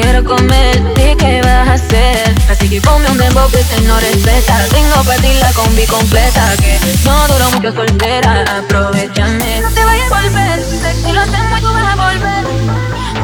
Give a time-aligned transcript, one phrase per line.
[0.00, 2.34] quiero comer, ¿y qué vas a hacer?
[2.48, 4.56] Así que ponme un dembow que se no respeta.
[4.70, 9.60] Tengo para ti la combi completa Que no duró mucho soltera, aprovechame.
[9.60, 10.60] No te vayas a volver,
[11.04, 12.44] que lo hacemos tú vas a volver.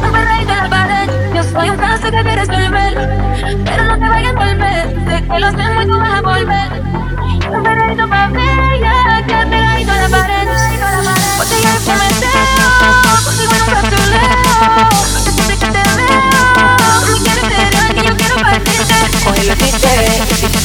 [0.02, 2.94] Un perreíto en la pared, yo soy un caso que quieres volver.
[3.64, 5.83] Pero no te vayas a volver, sé que lo hacemos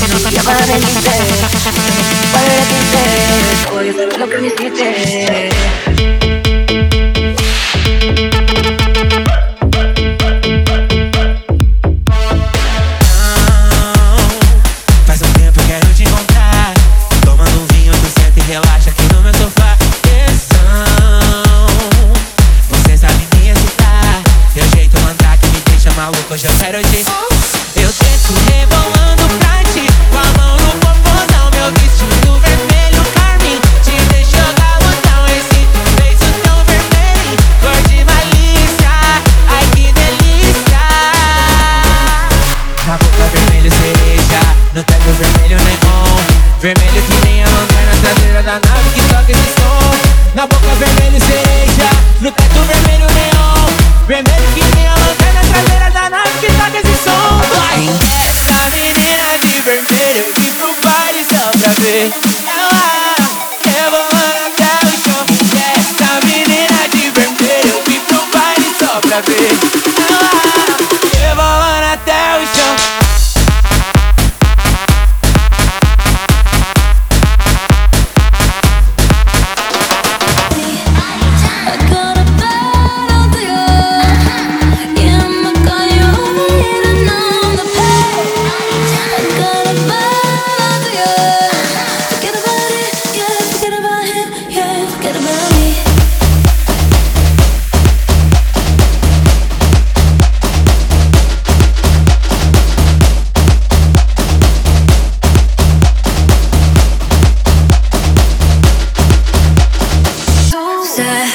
[0.09, 1.09] Ya para venirte,
[2.33, 5.88] para decirte, voy a saber lo que me hiciste.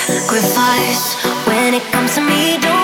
[0.06, 1.16] sacrifice
[1.46, 2.58] when it comes to me.
[2.60, 2.83] Don't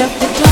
[0.00, 0.49] of the dark.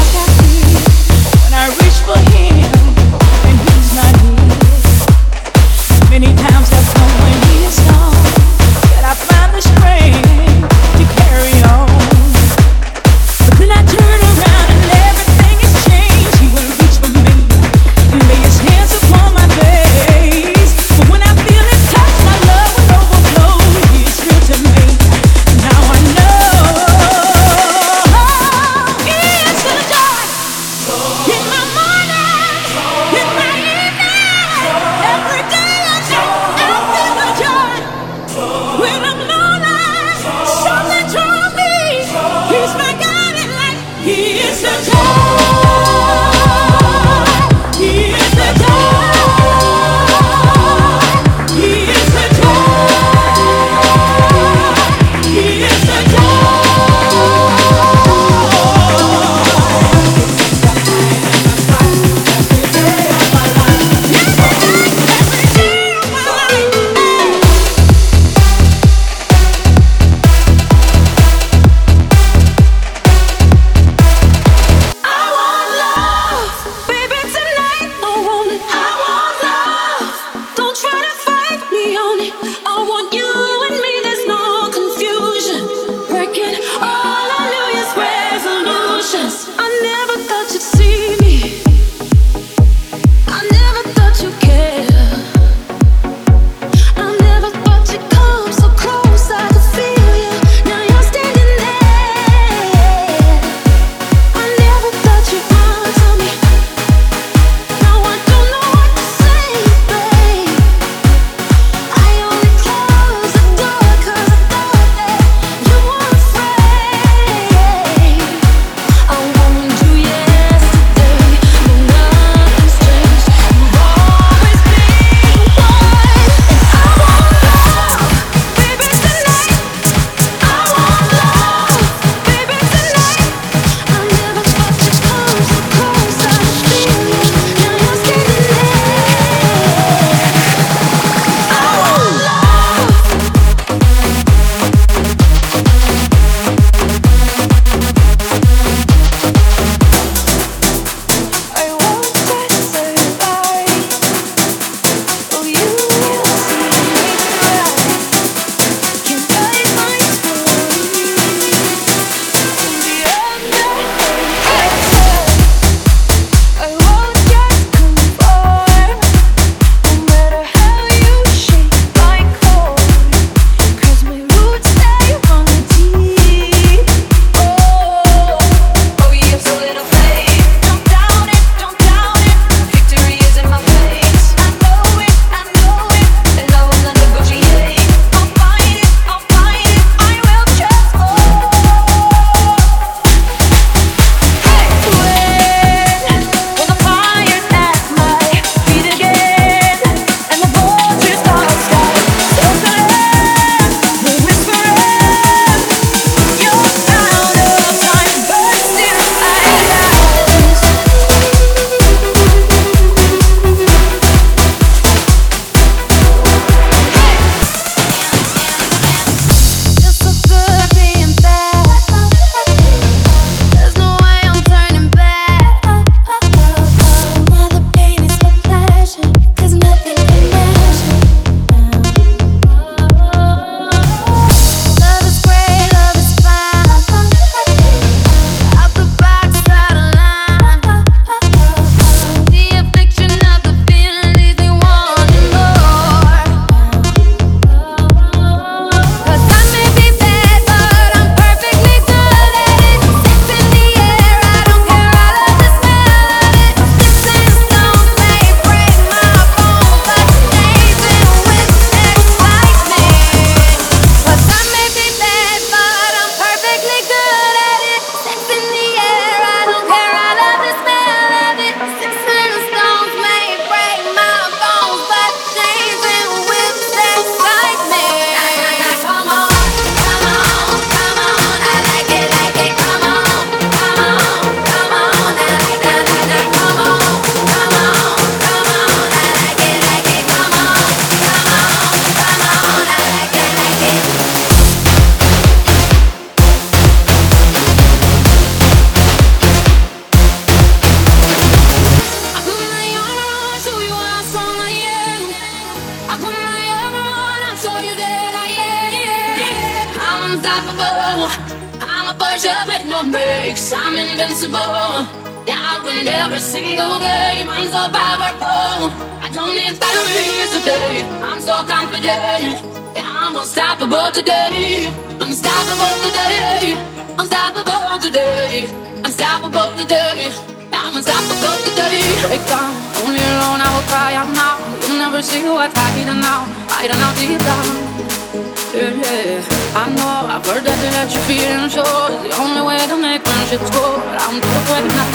[311.60, 313.52] I'm a Porsche with no brakes.
[313.52, 314.86] I'm invincible.
[315.26, 317.28] Yeah, I win every single game.
[317.28, 318.72] I'm so powerful.
[319.04, 320.84] I don't need batteries today.
[321.02, 322.42] I'm so confident.
[322.76, 324.68] I'm unstoppable today.
[325.00, 326.56] Unstoppable today.
[326.98, 328.48] Unstoppable today.
[328.84, 330.12] Unstoppable today.
[330.52, 331.80] I'm unstoppable today.
[332.08, 332.52] Break down,
[332.84, 334.36] only alone I will cry out now.
[334.66, 336.26] You'll never see what I need now.
[336.50, 337.67] I don't know deep down.
[338.14, 339.22] Yeah.
[339.54, 343.04] I know I've heard that to let you feel show the only way to make
[343.04, 343.76] friendships go.
[343.76, 344.88] But I'm too quick now.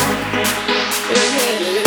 [1.13, 1.82] Yeah, yeah.